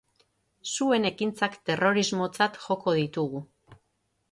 Zuen 0.69 1.05
ekintzak 1.09 1.59
terrorismotzat 1.69 2.59
joko 2.67 2.97
ditugu. 3.03 3.45